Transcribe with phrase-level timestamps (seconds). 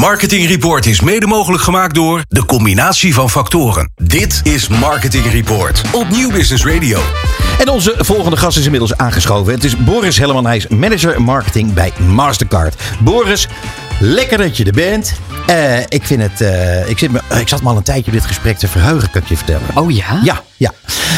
[0.00, 3.92] Marketing Report is mede mogelijk gemaakt door de combinatie van factoren.
[3.96, 7.00] Dit is Marketing Report op Nieuw Business Radio.
[7.58, 9.52] En onze volgende gast is inmiddels aangeschoven.
[9.52, 10.46] Het is Boris Helleman.
[10.46, 12.82] Hij is manager marketing bij Mastercard.
[13.00, 13.48] Boris,
[13.98, 15.12] lekker dat je er bent.
[15.46, 18.12] Eh, ik, vind het, eh, ik, zit me, ik zat me al een tijdje op
[18.12, 19.66] dit gesprek te verheugen, kan ik je vertellen.
[19.74, 20.20] Oh ja?
[20.22, 20.72] Ja, ja.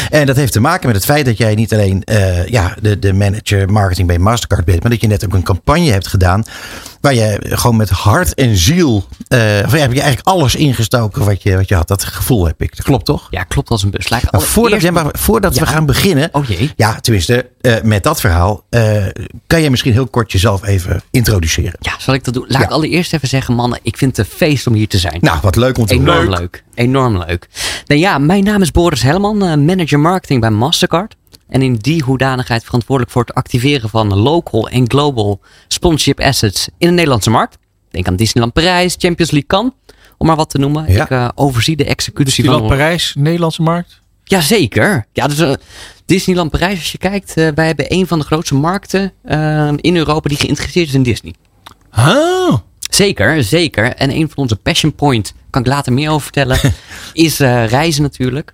[0.09, 2.99] En dat heeft te maken met het feit dat jij niet alleen eh, ja, de,
[2.99, 6.43] de manager marketing bij Mastercard bent, maar dat je net ook een campagne hebt gedaan.
[7.03, 9.07] Waar je gewoon met hart en ziel.
[9.29, 11.87] Uh, ja, heb je eigenlijk alles ingestoken wat je, wat je had.
[11.87, 12.75] Dat gevoel heb ik.
[12.75, 13.27] Dat klopt toch?
[13.29, 14.09] Ja, klopt als een bus.
[14.09, 16.29] Lijkt Maar voordat, ja, maar voordat we gaan beginnen.
[16.31, 16.71] Oh jee.
[16.75, 18.63] Ja, tenminste, eh, met dat verhaal.
[18.69, 19.05] eh,
[19.47, 21.73] kan jij misschien heel kort jezelf even introduceren?
[21.79, 22.45] Ja, zal ik dat doen?
[22.47, 22.65] Laat Ja.
[22.67, 25.17] ik allereerst even zeggen, mannen, ik vind het een feest om hier te zijn.
[25.21, 26.39] Nou, wat leuk om te Enorm horen.
[26.39, 26.63] leuk.
[26.73, 27.47] Enorm leuk.
[27.85, 31.15] Nou ja, mijn naam is Boris Helman, eh, manager marketing bij Mastercard.
[31.53, 36.87] En in die hoedanigheid verantwoordelijk voor het activeren van local en global sponsorship assets in
[36.87, 37.57] de Nederlandse markt.
[37.89, 39.73] Denk aan Disneyland Parijs, Champions League kan,
[40.17, 40.91] om maar wat te noemen.
[40.91, 41.03] Ja.
[41.03, 42.77] Ik eh, overzie de executie Disneyland van...
[42.77, 44.01] Parijs, Nederlandse markt.
[44.23, 45.05] Jazeker.
[45.11, 45.53] Ja, dus, eh,
[46.05, 49.95] Disneyland Parijs, als je kijkt, eh, wij hebben een van de grootste markten eh, in
[49.95, 51.33] Europa die geïnteresseerd is in Disney.
[51.97, 52.53] Oh,
[52.93, 53.95] Zeker, zeker.
[53.95, 56.59] En een van onze passion point, kan ik later meer over vertellen,
[57.13, 58.53] is eh, reizen natuurlijk.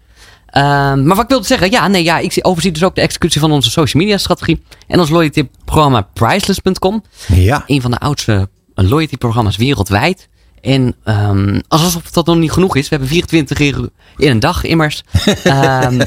[0.59, 3.01] Ehm, maar wat ik wilde zeggen, ja, nee, ja, ik zie- overzie dus ook de
[3.01, 7.03] executie van onze social media strategie en ons loyalty programma Priceless.com.
[7.27, 7.63] Ja.
[7.67, 10.29] Een van de oudste loyalty programma's wereldwijd.
[10.61, 14.63] En ehm, alsof dat nog niet genoeg is, we hebben 24 uur in een dag
[14.63, 15.03] immers.
[15.43, 16.01] Ehm,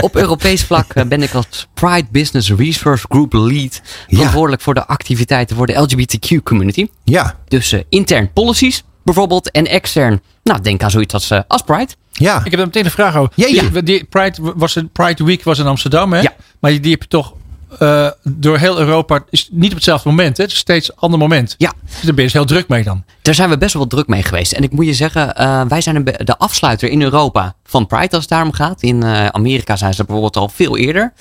[0.00, 4.86] op Europees vlak eh, ben ik als Pride Business Resource Group Lead verantwoordelijk voor de
[4.86, 6.86] activiteiten voor de LGBTQ community.
[7.04, 7.36] Ja.
[7.48, 10.20] Dus eh, intern policies bijvoorbeeld en extern.
[10.42, 11.92] Nou, denk aan zoiets als, eh, als Pride.
[12.12, 12.40] Ja.
[12.44, 13.32] ik heb er meteen een vraag over.
[13.34, 13.62] Ja, ja.
[13.70, 16.20] Die, die Pride, was het, Pride Week was in Amsterdam, hè?
[16.20, 16.32] Ja.
[16.60, 17.34] Maar die, die heb je toch
[17.78, 20.42] eh, door heel Europa, is niet op hetzelfde moment, hè?
[20.42, 21.54] Het is steeds een ander moment.
[21.58, 23.04] Ja, Dus daar ben je dus heel druk mee dan.
[23.22, 24.52] daar zijn we best wel druk mee geweest.
[24.52, 28.20] En ik moet je zeggen, eh, wij zijn de afsluiter in Europa van Pride als
[28.20, 28.82] het daarom gaat.
[28.82, 31.12] In eh, Amerika zijn ze bijvoorbeeld al veel eerder.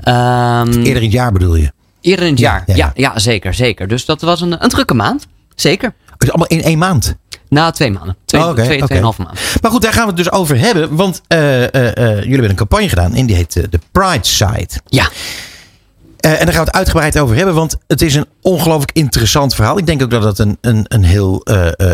[0.00, 1.72] Ehm, Eerder in het jaar bedoel je?
[2.00, 2.62] eerder in het Ja, jaar.
[2.66, 3.10] ja, Ja, ja.
[3.12, 3.88] ja, zeker, zeker.
[3.88, 5.26] Dus dat was een, een drukke maand.
[5.54, 5.94] Zeker.
[6.12, 7.16] Het is allemaal in één maand.
[7.50, 8.16] Na twee maanden.
[8.24, 8.86] Twee, Oh, oké, twee, oké.
[8.86, 9.38] tweeënhalve maand.
[9.62, 10.96] Maar goed, daar gaan we het dus over hebben.
[10.96, 14.80] Want eh, eh, eh, jullie hebben een campagne gedaan en die heet de Pride Site.
[14.86, 15.08] Ja,
[16.16, 19.78] en daar gaan we het uitgebreid over hebben, want het is een ongelooflijk interessant verhaal.
[19.78, 21.44] Ik denk ook dat het een, een, een heel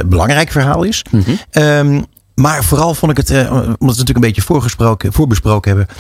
[0.07, 1.05] belangrijk verhaal is.
[1.11, 1.31] Mhm.
[1.51, 2.03] Ehm,
[2.35, 5.97] maar vooral vond ik het, omdat we het natuurlijk een beetje voorgesproken, voorbesproken hebben,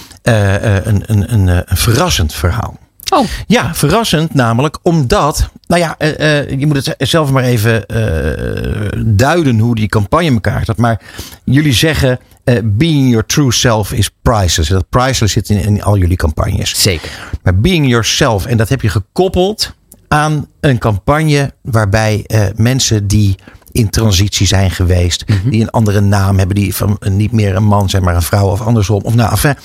[0.92, 2.78] een, een, een, een verrassend verhaal.
[3.12, 7.86] Oh, Ja, verrassend namelijk omdat, nou ja, eh, eh, je moet het zelf maar even
[7.86, 10.76] eh, duiden hoe die campagne elkaar zat.
[10.76, 11.00] Maar
[11.44, 12.18] jullie zeggen,
[12.64, 14.68] being your true self is priceless.
[14.68, 16.82] Dat priceless zit in, in al jullie campagnes.
[16.82, 17.10] zeker.
[17.42, 19.74] Maar being yourself, en dat heb je gekoppeld
[20.08, 22.24] aan een campagne waarbij
[22.56, 23.34] mensen die
[23.72, 27.88] in transitie zijn geweest, die een andere naam hebben, die van niet meer een man
[27.88, 29.56] zijn, maar een vrouw of andersom, of nou, enfin,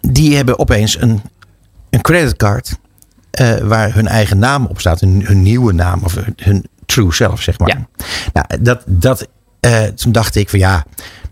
[0.00, 1.22] die hebben opeens een, een
[2.04, 2.78] creditcard
[3.30, 7.40] eh, waar hun eigen naam op staat, hun, hun nieuwe naam of hun, true self,
[7.40, 7.68] zeg maar.
[7.68, 7.86] Ja.
[8.32, 9.28] Nou, dat, dat,
[9.60, 10.84] eh, toen dacht ik van ja,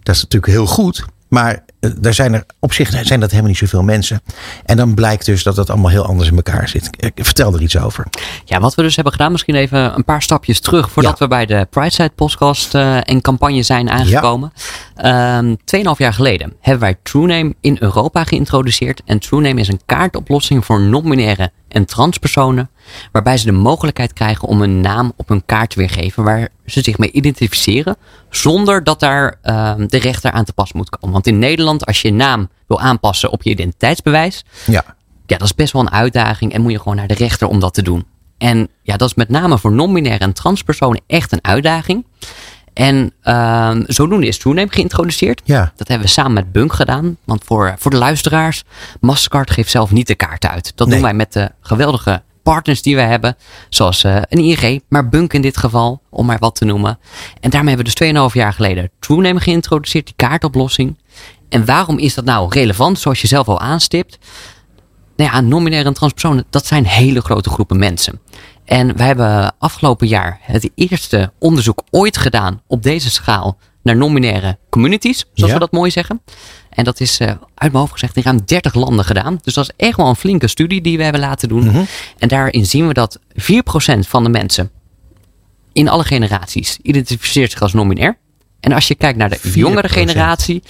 [0.02, 1.04] dat is natuurlijk heel goed.
[1.28, 1.64] Maar
[2.00, 4.22] daar zijn er op zich zijn dat helemaal niet zoveel mensen.
[4.64, 6.90] En dan blijkt dus dat dat allemaal heel anders in elkaar zit.
[6.96, 8.06] Ik vertel er iets over.
[8.44, 11.24] Ja, wat we dus hebben gedaan, misschien even een paar stapjes terug voordat Ja.
[11.24, 14.52] we bij de Prideside podcast eh, en campagne zijn aangekomen.
[14.96, 19.02] Ehm, Tweeënhalf jaar geleden hebben wij TrueName in Europa geïntroduceerd.
[19.04, 22.70] En TrueName is een kaartoplossing voor non-binaire en transpersonen,
[23.12, 26.82] waarbij ze de mogelijkheid krijgen om een naam op hun kaart te weergeven waar ze
[26.82, 27.96] zich mee identificeren,
[28.30, 31.12] zonder dat daar ehm, de rechter aan te pas moet komen.
[31.12, 34.84] Want in Nederland, als je je naam wil aanpassen op je identiteitsbewijs, Ja,
[35.26, 37.60] ja, dat is best wel een uitdaging en moet je gewoon naar de rechter om
[37.60, 38.06] dat te doen.
[38.38, 42.06] En ja, dat is met name voor non-binaire en transpersonen echt een uitdaging.
[42.74, 45.40] En ehm zodoende is TrueName geïntroduceerd.
[45.44, 45.72] Ja.
[45.76, 47.16] Dat hebben we samen met Bunk gedaan.
[47.24, 48.64] Want voor, voor de luisteraars,
[49.00, 50.72] Mastercard geeft zelf niet de kaart uit.
[50.74, 50.96] Dat Nee.
[50.96, 53.36] doen wij met de geweldige partners die we hebben.
[53.68, 56.98] Zoals eh, een ING, maar Bunk in dit geval, om maar wat te noemen.
[57.40, 60.98] En daarmee hebben we dus 2,5 jaar geleden TrueName geïntroduceerd, die kaartoplossing.
[61.48, 64.18] En waarom is dat nou relevant, zoals je zelf al aanstipt?
[65.16, 68.20] Nou ja, non-binaire en transpersonen, dat zijn hele grote groepen mensen.
[68.72, 74.58] En wij hebben afgelopen jaar het eerste onderzoek ooit gedaan op deze schaal naar non-binaire
[74.70, 75.58] communities, zoals Ja.
[75.58, 76.22] we dat mooi zeggen.
[76.70, 79.38] En dat is eh, uit mijn hoofd gezegd in ruim 30 landen gedaan.
[79.42, 81.86] Dus dat is echt wel een flinke studie die we hebben laten doen.
[82.18, 84.70] En daarin zien we dat 4% van de mensen
[85.72, 88.18] in alle generaties identificeert zich als non-binair.
[88.60, 89.52] En als je kijkt naar de 4%.
[89.54, 90.62] jongere generatie,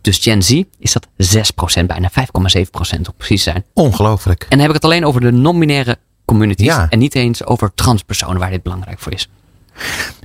[0.00, 1.06] dus Gen Z, is dat
[1.80, 2.20] 6%, bijna 5,7%
[2.72, 3.64] om precies te zijn.
[3.74, 4.42] ongelooflijk.
[4.42, 6.66] En dan heb ik het alleen over de non-binaire communities.
[6.66, 6.86] Ja.
[6.88, 9.28] En niet eens over transpersonen waar dit belangrijk voor is.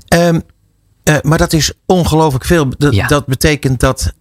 [0.08, 0.40] Ehm,
[1.04, 2.70] eh, maar dat is ongelooflijk veel.
[2.78, 3.08] Dat, Ja.
[3.08, 4.14] dat betekent dat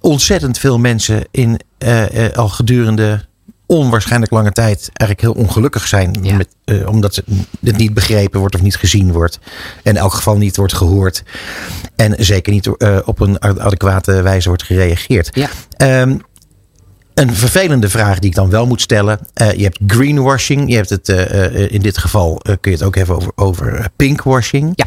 [0.00, 3.26] ontzettend veel mensen in eh, eh, al gedurende
[3.66, 6.16] onwaarschijnlijk lange tijd eigenlijk heel ongelukkig zijn.
[6.22, 6.36] Ja.
[6.36, 7.24] Met, eh, omdat ze-
[7.60, 9.38] het niet begrepen wordt of niet gezien wordt.
[9.82, 11.22] En in elk geval niet wordt gehoord.
[11.96, 12.68] En zeker niet
[13.04, 15.30] op een ad- adequate wijze wordt gereageerd.
[15.34, 15.48] Ja.
[15.76, 16.16] Ehm,
[17.18, 19.18] een vervelende vraag die ik dan wel moet stellen.
[19.34, 20.68] Eh, je hebt greenwashing.
[20.68, 23.88] Je hebt het eh, eh, in dit geval kun je het ook hebben over, over
[23.96, 24.72] pinkwashing.
[24.74, 24.86] Ja.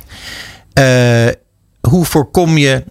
[1.81, 2.83] Hoe voorkom je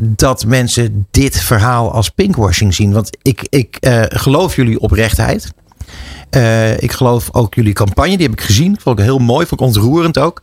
[0.00, 2.92] dat mensen dit verhaal als pinkwashing zien?
[2.92, 3.76] Want ik, ik
[4.08, 5.52] geloof jullie oprechtheid.
[6.78, 8.16] Ik geloof ook jullie campagne.
[8.16, 8.80] Die heb ik gezien.
[8.80, 9.46] Vond ik heel mooi.
[9.46, 10.42] Vond ik ontroerend ook.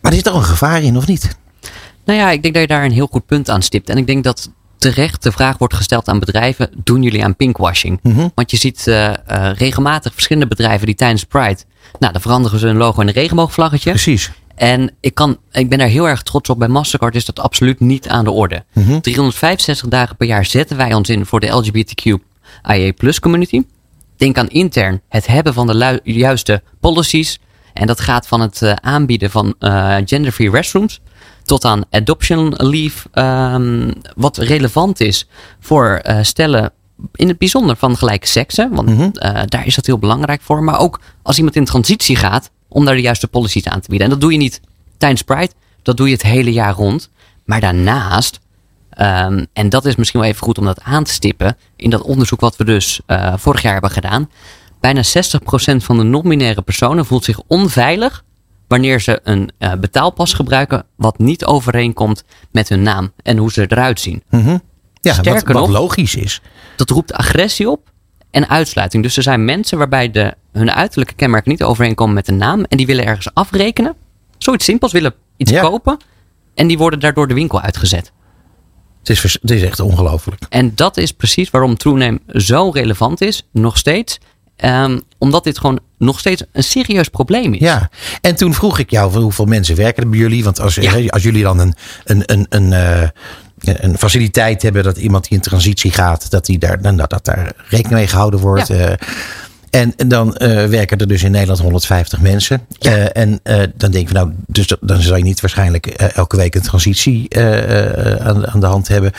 [0.00, 1.36] Maar er zit toch een gevaar in, of niet?
[2.04, 3.88] Nou ja, ik denk dat je daar een heel goed punt aan stipt.
[3.88, 4.50] En ik denk dat
[4.82, 8.00] terecht de vraag wordt gesteld aan bedrijven: doen jullie aan pinkwashing?
[8.02, 8.28] Mhm.
[8.34, 9.16] Want je ziet eh, eh,
[9.56, 11.58] regelmatig verschillende bedrijven die tijdens Pride.
[11.98, 13.90] Nou, dan veranderen ze hun logo in een regenboogvlaggetje.
[13.90, 14.30] Precies.
[14.54, 16.58] En ik, kan, ik ben daar heel erg trots op.
[16.58, 18.64] Bij Mastercard is dat absoluut niet aan de orde.
[19.00, 23.62] 365 dagen per jaar zetten wij ons in voor de LGBTQIA plus community.
[24.16, 27.40] Denk aan intern het hebben van de juiste policies.
[27.72, 31.00] En dat gaat van het eh, aanbieden van eh, gender-free restrooms
[31.44, 33.08] tot aan adoption leave.
[33.12, 35.26] ehm, wat relevant is
[35.60, 36.72] voor eh, stellen
[37.14, 38.74] in het bijzonder van gelijke seksen.
[38.74, 40.62] Want eh, daar is dat heel belangrijk voor.
[40.62, 44.06] Maar ook als iemand in transitie gaat, om daar de juiste policies aan te bieden.
[44.06, 44.60] En dat doe je niet
[44.98, 45.52] tijdens Pride,
[45.82, 47.10] dat doe je het hele jaar rond.
[47.44, 48.40] Maar daarnaast,
[48.90, 52.02] ehm, en dat is misschien wel even goed om dat aan te stippen, in dat
[52.02, 54.30] onderzoek wat we dus eh, vorig jaar hebben gedaan,
[54.80, 58.24] bijna 60% van de non-binaire personen voelt zich onveilig
[58.72, 63.66] wanneer ze een eh, betaalpas gebruiken wat niet overeenkomt met hun naam en hoe ze
[63.68, 64.22] eruit zien.
[64.30, 64.40] Ja,
[65.00, 66.40] wat, Sterker wat nog- logisch is.
[66.76, 67.90] Dat roept agressie op
[68.30, 69.02] en uitsluiting.
[69.02, 72.64] Dus er zijn mensen waarbij de, hun uiterlijke kenmerken niet overeenkomen met de naam.
[72.68, 73.94] En die willen ergens afrekenen.
[74.38, 75.60] Zoiets simpels, willen iets Ja.
[75.60, 75.96] kopen.
[76.54, 78.12] En die worden daardoor de winkel uitgezet.
[78.98, 80.42] Het is, het is echt ongelooflijk.
[80.48, 84.18] En dat is precies waarom TrueName zo relevant is, nog steeds.
[84.56, 87.60] Ehm, omdat dit gewoon nog steeds een serieus probleem is.
[87.60, 87.90] Ja,
[88.20, 90.44] en toen vroeg ik jou hoeveel mensen werken er bij jullie?
[90.44, 90.92] Want als, Ja.
[91.08, 93.08] als jullie dan een, een, een, een, eh,
[93.58, 97.24] een faciliteit hebben dat iemand die in transitie gaat, dat, die daar, dan, dat, dat
[97.24, 98.68] daar rekening mee gehouden wordt.
[98.68, 98.74] Ja.
[98.74, 98.96] eh.
[99.70, 102.66] en, en dan eh, werken er dus in Nederland 150 mensen.
[103.12, 103.40] En
[103.76, 107.36] dan denk je, nou, dus dat- dan zal je niet waarschijnlijk elke week een transitie
[108.20, 109.12] aan, aan de hand hebben.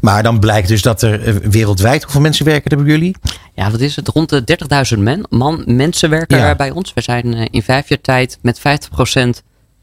[0.00, 3.16] Maar dan blijkt dus dat er wereldwijd, hoeveel mensen werken er bij jullie?
[3.56, 4.08] Ja, wat is het?
[4.08, 4.58] Rond de
[4.96, 6.48] 30.000 men, man, mensen werken Ja.
[6.48, 6.92] er bij ons.
[6.94, 8.62] We zijn eh, in vijf jaar tijd met 50%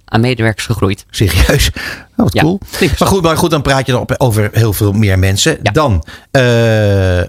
[0.05, 1.05] aan medewerkers gegroeid.
[1.09, 1.69] Serieus?
[2.17, 2.59] Oh, wat Ja, cool.
[2.99, 5.57] Maar goed, maar goed, dan praat je dan over heel veel meer mensen.
[5.63, 5.71] Ja.
[5.71, 6.41] Dan eh,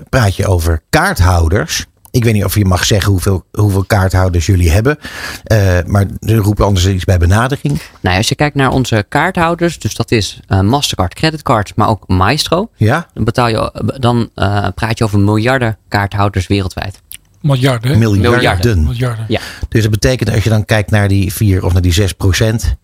[0.09, 1.87] praat je over kaarthouders.
[2.15, 4.99] Ik weet niet of je mag zeggen hoeveel, hoeveel kaarthouders jullie hebben.
[5.45, 7.75] Eh, maar er roepen anders iets bij benadering.
[7.75, 11.89] Nou, ja, als je kijkt naar onze kaarthouders, dus dat is eh, Mastercard creditcards, maar
[11.89, 12.69] ook Maestro.
[12.77, 13.07] Ja?
[13.15, 17.01] Dan, betaal je, dan eh, praat je over miljarden kaarthouders wereldwijd.
[17.41, 17.99] Miljarden.
[17.99, 18.85] Miljarden.
[18.85, 19.25] Miljarden.
[19.29, 22.13] Ja, Dus dat betekent als je dan kijkt naar die 4 of naar die 6
[22.13, 22.63] procent.
[22.63, 22.75] nou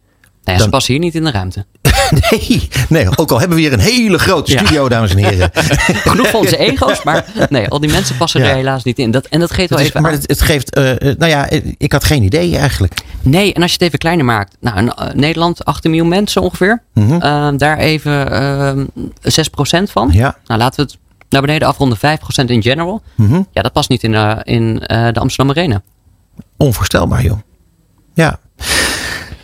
[0.45, 1.67] ja, Dan- ze passen hier niet in de ruimte.
[2.31, 4.59] Nee, nee, ook al hebben we hier een hele grote Ja.
[4.59, 5.51] studio, dames en heren.
[6.11, 8.49] Genoeg voor onze ego's, maar nee, al die mensen passen Ja.
[8.49, 9.11] er helaas niet in.
[9.11, 10.17] Dat, en dat geeft wel is- even maar aan.
[10.19, 12.95] het, het geeft, eh, eh, nou ja, eh, ik had geen idee eigenlijk.
[13.23, 14.57] Nee, en als je het even kleiner maakt.
[14.61, 16.83] Nou, in, Nederland, 18 miljoen mensen ongeveer.
[16.95, 17.13] Mhm.
[17.21, 18.73] Eh, daar even eh
[19.23, 20.09] 6% van.
[20.13, 20.37] Ja.
[20.47, 21.99] Nou, laten we het naar beneden afronden.
[21.99, 23.03] 5% in general.
[23.15, 23.43] Mhm.
[23.53, 24.15] Ja, dat past niet in,
[24.45, 25.83] in de Amsterdam Arena.
[26.57, 27.39] Onvoorstelbaar, joh.
[28.15, 28.39] Ja.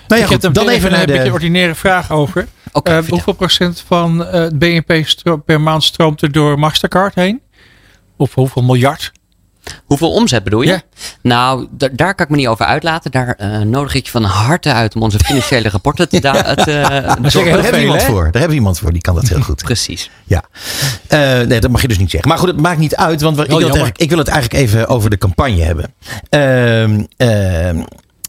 [0.09, 1.33] Nou ja, ik heb goed, dan even een beetje de...
[1.33, 2.47] ordinaire vraag over.
[2.83, 5.05] Eh, hoeveel procent van eh, het BNP
[5.45, 7.41] per maand stroomt er door Mastercard heen?
[8.17, 9.13] Of hoeveel miljard?
[9.85, 10.69] Hoeveel omzet bedoel je?
[10.69, 10.81] Ja.
[11.23, 13.11] Nou, da- daar kan ik me niet over uitlaten.
[13.11, 16.21] Daar eh, nodig ik je van harte uit om onze financiële rapporten te...
[16.21, 16.65] zeggen
[17.33, 18.23] Daar hebben we iemand voor.
[18.23, 18.93] Daar hebben we iemand voor.
[18.93, 19.63] Die kan dat heel goed.
[19.63, 20.11] Precies.
[20.25, 20.45] Ja.
[21.07, 22.29] Eh, nee, dat mag je dus niet zeggen.
[22.29, 23.21] Maar goed, het maakt niet uit.
[23.21, 23.83] Want we- ik, wil het jammer.
[23.85, 25.95] eigenlijk, ik wil het eigenlijk even over de campagne hebben.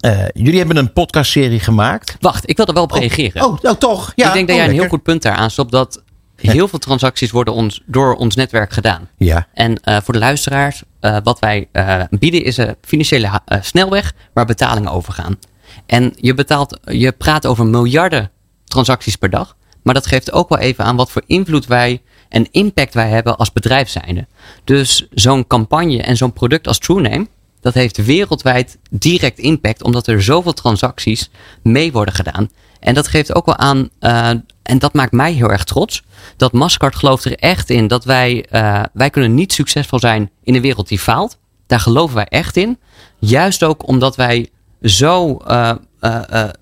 [0.07, 2.17] Eh, jullie hebben een podcastserie gemaakt.
[2.19, 3.45] Wacht, ik wil er wel op reageren.
[3.45, 4.13] Oh, oh, toch?
[4.15, 5.71] Ja, ik denk dat oh, jij een heel goed punt daar aanstopt.
[5.71, 6.03] Dat
[6.35, 9.09] heel veel transacties worden ons, door ons netwerk gedaan.
[9.17, 9.47] Ja.
[9.53, 11.67] En eh, voor de luisteraars, eh, wat wij
[12.09, 15.39] bieden is een financiële snelweg waar betalingen overgaan.
[15.85, 18.31] En je, betaalt, je praat over miljarden
[18.63, 19.55] transacties per dag.
[19.83, 23.37] Maar dat geeft ook wel even aan wat voor invloed wij en impact wij hebben
[23.37, 24.27] als bedrijf zijnde.
[24.63, 27.27] Dus zo'n campagne en zo'n product als TrueName,
[27.61, 31.29] dat heeft wereldwijd direct impact, omdat er zoveel transacties
[31.61, 32.49] mee worden gedaan.
[32.79, 34.29] En dat geeft ook wel aan, eh,
[34.63, 36.03] en dat maakt mij heel erg trots,
[36.37, 40.55] dat Mastercard gelooft er echt in dat wij, eh, wij kunnen niet succesvol zijn in
[40.55, 41.37] een wereld die faalt.
[41.67, 42.79] Daar geloven wij echt in.
[43.19, 44.49] Juist ook omdat wij
[44.81, 45.75] zo eh,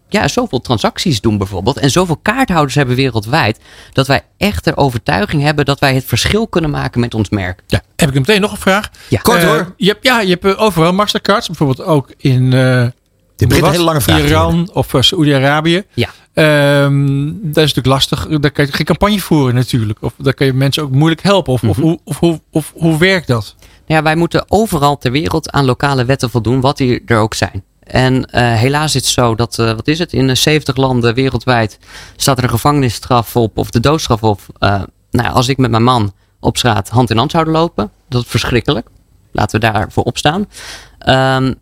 [0.10, 1.78] ja, zoveel transacties doen bijvoorbeeld.
[1.78, 3.60] En zoveel kaarthouders hebben wereldwijd.
[3.92, 7.64] Dat wij echt de overtuiging hebben dat wij het verschil kunnen maken met ons merk.
[7.68, 8.90] Ja, heb ik meteen nog een vraag.
[9.10, 9.20] Ja.
[9.22, 9.74] Kort Eh, hoor.
[9.78, 11.48] Je hebt, ja, je hebt eh, overal Mastercards.
[11.48, 12.86] Bijvoorbeeld ook in eh,
[13.36, 14.16] Dit begint een hele lange vraag.
[14.18, 14.38] te worden.
[14.42, 15.84] Iran of uh, Saoedi-Arabië.
[15.94, 16.10] Ja.
[16.34, 18.28] Ehm, dat is natuurlijk lastig.
[18.28, 19.98] Daar kan je geen campagne voeren natuurlijk.
[20.02, 21.54] Of daar kan je mensen ook moeilijk helpen.
[21.54, 21.70] Of, Mhm.
[21.72, 23.56] of, hoe, of, hoe- of hoe werkt dat?
[23.86, 27.64] Ja, wij moeten overal ter wereld aan lokale wetten voldoen, wat die er ook zijn.
[27.84, 31.80] En helaas is het zo dat, wat is het, in eh, 70 landen wereldwijd
[32.16, 34.40] staat er een gevangenisstraf op of de doodstraf op.
[34.60, 36.14] Nou, ja, als ik met mijn man
[36.46, 38.88] op straat hand in hand zouden lopen, dat is verschrikkelijk.
[39.32, 40.50] Laten we daarvoor opstaan.
[41.00, 41.54] Ehm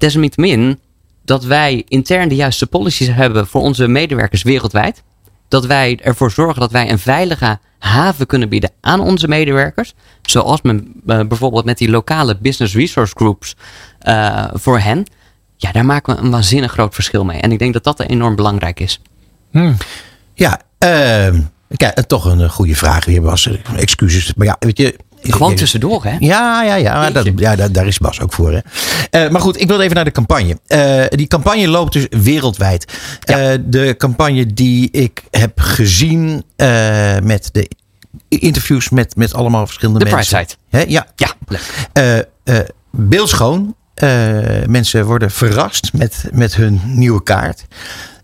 [0.00, 0.78] desalniettemin
[1.24, 5.02] dat wij intern de juiste policies hebben voor onze medewerkers wereldwijd.
[5.48, 9.94] Dat wij ervoor zorgen dat wij een veilige haven kunnen bieden aan onze medewerkers.
[10.22, 13.56] Zoals men, eh, bijvoorbeeld met die lokale business resource groups
[13.98, 15.04] eh, voor hen.
[15.56, 17.40] Ja, daar maken we een waanzinnig groot verschil mee.
[17.40, 19.00] En ik denk dat dat enorm belangrijk is.
[19.50, 19.72] Hm.
[20.34, 21.40] Ja, ehm,
[21.76, 23.46] kijk, en toch een eh, goede vraag weer, Bas.
[23.46, 24.34] Eh, Excuses.
[24.34, 24.96] Maar ja, weet je...
[25.22, 26.16] Gewoon tussendoor, hè?
[26.18, 28.52] Ja, ja, ja, dat, ja daar, daar is Bas ook voor.
[28.52, 28.58] Hè.
[29.10, 30.58] Eh, maar goed, ik wil even naar de campagne.
[30.66, 32.92] Eh, die campagne loopt dus wereldwijd.
[33.20, 33.52] Ja.
[33.52, 37.70] Eh, de campagne die ik heb gezien eh, met de
[38.28, 40.36] interviews met, met allemaal verschillende De mensen.
[40.36, 41.88] Pride Hè, ja, Ja, leuk.
[41.92, 42.24] eh, eh,
[42.90, 43.74] beeldschoon.
[43.94, 44.08] Eh,
[44.66, 47.64] mensen worden verrast met, met hun nieuwe kaart.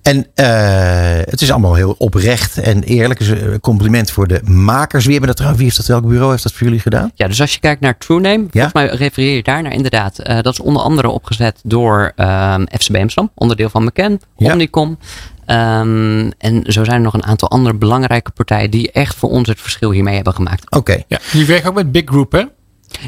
[0.06, 3.18] En eh, het is allemaal heel oprecht en eerlijk.
[3.18, 5.02] Dus een compliment voor de makers.
[5.04, 7.10] Wie, hebben dat, trouwens- wie heeft dat, welk bureau heeft dat voor jullie gedaan?
[7.14, 10.18] Ja, dus als je kijkt naar TrueName, volgens mij refereer je daar naar inderdaad.
[10.18, 14.52] Eh, dat is onder andere opgezet door ehm FCB Amsterdam, onderdeel van McCann, Ja.
[14.52, 14.98] Omnicom.
[15.46, 19.48] Ehm, en zo zijn er nog een aantal andere belangrijke partijen die echt voor ons
[19.48, 20.70] het verschil hiermee hebben gemaakt.
[20.76, 21.02] Oké.
[21.08, 22.42] Ja, die werken ook met Big Group, hè?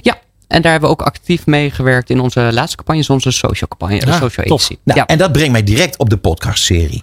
[0.00, 3.30] Ja, en daar hebben we ook actief mee gewerkt in onze laatste campagne, is onze
[3.30, 4.76] social campagne, de Ja, social agency.
[4.84, 5.06] Nou, ja.
[5.06, 7.02] En dat brengt mij direct op de podcastserie.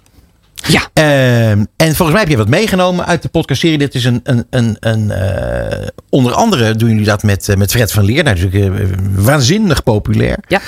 [0.68, 3.78] ja, Ehm, en volgens mij heb je wat meegenomen uit de podcastserie.
[3.78, 7.70] Dit is een, een, een, een eh, onder andere doen jullie dat met, eh, met
[7.70, 8.24] Fred van Leer.
[8.24, 10.38] Nou, natuurlijk eh, waanzinnig populair.
[10.48, 10.60] ja.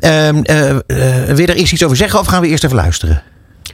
[0.00, 0.78] Ehm, eh, eh,
[1.26, 3.22] wil je er eerst iets over zeggen of gaan we eerst even luisteren?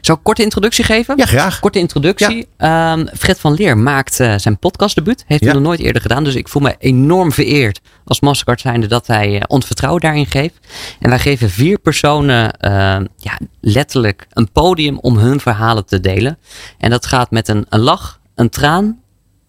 [0.06, 1.16] Zou ik korte introductie geven?
[1.16, 1.60] Ja, graag.
[1.60, 2.46] Korte introductie.
[2.56, 5.24] Ehm, Fred van Leer maakt eh, zijn podcastdebuut.
[5.26, 5.46] Heeft Ja.
[5.46, 6.24] hij nog nooit eerder gedaan.
[6.24, 10.26] Dus ik voel me enorm vereerd als Mastercard zijnde dat hij eh, ons vertrouwen daarin
[10.26, 10.54] geeft.
[11.00, 12.70] En wij geven vier personen eh,
[13.16, 16.38] ja, letterlijk een podium om hun verhalen te delen.
[16.78, 19.00] En dat gaat met een, een lach, een traan.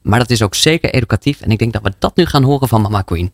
[0.01, 1.41] Maar dat is ook zeker educatief.
[1.41, 3.31] En ik denk dat we dat nu gaan horen van Mama Queen.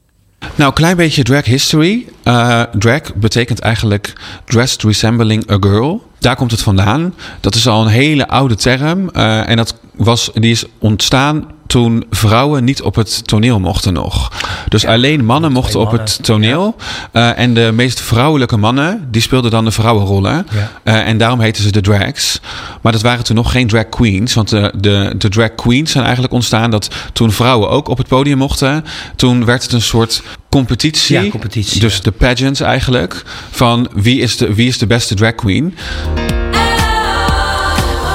[0.56, 2.06] Nou, een klein beetje drag history.
[2.24, 4.14] Eh, drag betekent eigenlijk
[4.46, 6.08] dressed resembling a girl.
[6.20, 7.14] Daar komt het vandaan.
[7.40, 9.10] Dat is al een hele oude term.
[9.10, 14.32] Eh, en dat was, die is ontstaan toen vrouwen niet op het toneel mochten nog.
[14.68, 16.75] Dus alleen mannen mochten op het toneel.
[17.12, 20.48] Eh, en de meest vrouwelijke mannen, die speelden dan de vrouwenrollen.
[20.84, 22.39] Eh, en daarom heten ze de drags.
[22.82, 24.34] Maar dat waren toen nog geen drag queens.
[24.34, 28.08] Want de, de, de drag queens zijn eigenlijk ontstaan dat toen vrouwen ook op het
[28.08, 28.86] podium mochten.
[29.15, 31.22] Toen werd het een soort competitie.
[31.22, 32.01] Ja, competitie, Dus ja.
[32.01, 33.24] de pageants eigenlijk.
[33.51, 35.75] Van wie is de, wie is de beste drag queen.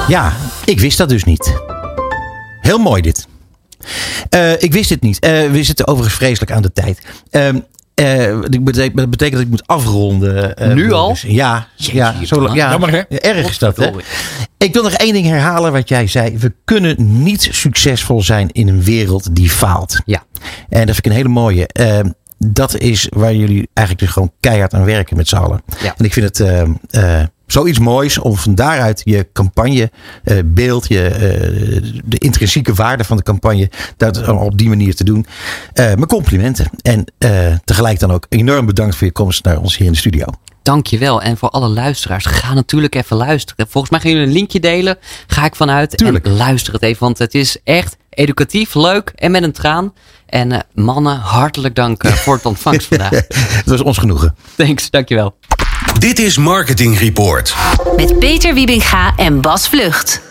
[0.07, 0.33] Ja,
[0.65, 1.53] ik wist dat dus niet.
[2.61, 3.27] Heel mooi dit.
[4.29, 5.19] Eh, ik wist dit niet.
[5.19, 7.01] Eh, we zitten overigens vreselijk aan de tijd.
[7.29, 7.59] Ehm,
[7.93, 10.55] eh, dat betekent, dat betekent dat ik moet afronden.
[10.75, 11.09] Nu al?
[11.09, 12.99] dus- Ja, ja, zo, lang- ja, Jammer, hè?
[13.17, 13.77] erg is dat.
[13.77, 13.89] Hè?
[14.57, 16.37] Ik wil nog één ding herhalen wat jij zei.
[16.37, 20.01] We kunnen niet succesvol zijn in een wereld die faalt.
[20.05, 20.23] Ja.
[20.69, 21.67] En dat vind ik een hele mooie.
[21.67, 25.61] Ehm, dat is waar jullie eigenlijk dus gewoon keihard aan werken met z'n allen.
[25.81, 25.93] Ja.
[25.97, 26.61] En ik vind het eh,
[27.21, 29.91] eh, zoiets moois om van daaruit je campagne,
[30.23, 35.03] eh, beeld, je, eh, de intrinsieke waarde van de campagne, dat op die manier te
[35.03, 35.25] doen.
[35.73, 36.69] Eh, mijn complimenten.
[36.81, 37.05] En
[37.65, 40.25] tegelijk dan ook enorm bedankt voor je komst naar ons hier in de studio.
[40.63, 41.21] Dankjewel.
[41.21, 43.67] En voor alle luisteraars, ga natuurlijk even luisteren.
[43.69, 44.97] Volgens mij gaan jullie een linkje delen.
[45.27, 45.97] Ga ik vanuit.
[45.97, 46.25] Tuurlijk.
[46.25, 49.93] En luister het even, want het is echt educatief, leuk en met een traan.
[50.25, 53.09] En mannen, hartelijk dank voor het ontvangst vandaag.
[53.09, 54.35] Het was ons genoegen.
[54.55, 55.35] Thanks, dankjewel.
[55.97, 57.55] Dit is Marketing Report.
[57.95, 60.21] Met Peter Wiebinga en Bas Vlucht.